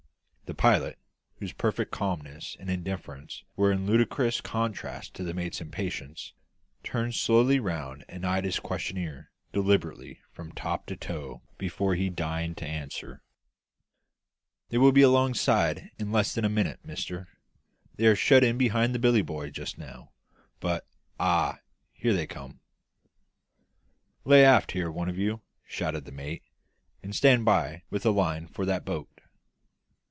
The 0.47 0.53
pilot, 0.55 0.99
whose 1.39 1.53
perfect 1.53 1.91
calmness 1.91 2.57
and 2.59 2.69
indifference 2.69 3.45
were 3.55 3.71
in 3.71 3.85
ludicrous 3.85 4.41
contrast 4.41 5.13
to 5.13 5.23
the 5.23 5.33
mate's 5.33 5.61
impatience, 5.61 6.33
turned 6.83 7.15
slowly 7.15 7.57
round 7.57 8.03
and 8.09 8.25
eyed 8.25 8.43
his 8.43 8.59
questioner 8.59 9.31
deliberately 9.53 10.19
from 10.33 10.51
top 10.51 10.87
to 10.87 10.97
toe 10.97 11.41
before 11.57 11.95
he 11.95 12.09
deigned 12.09 12.57
to 12.57 12.67
answer. 12.67 13.23
"They 14.67 14.77
will 14.77 14.91
be 14.91 15.03
alongside 15.03 15.89
in 15.97 16.11
less 16.11 16.35
than 16.35 16.43
a 16.43 16.49
minute, 16.49 16.81
mister. 16.83 17.29
They 17.95 18.05
are 18.07 18.15
shut 18.17 18.43
in 18.43 18.57
behind 18.57 18.93
that 18.93 18.99
billy 18.99 19.21
boy 19.21 19.51
just 19.51 19.77
now; 19.77 20.11
but 20.59 20.85
Ah, 21.17 21.61
here 21.93 22.11
they 22.13 22.27
come!" 22.27 22.59
"Lay 24.25 24.43
aft 24.43 24.73
here, 24.73 24.91
one 24.91 25.07
of 25.07 25.17
you," 25.17 25.43
shouted 25.65 26.03
the 26.03 26.11
mate, 26.11 26.43
"and 27.01 27.15
stand 27.15 27.45
by 27.45 27.83
with 27.89 28.05
a 28.05 28.11
line 28.11 28.47
for 28.49 28.65
that 28.65 28.83
boat." 28.83 29.07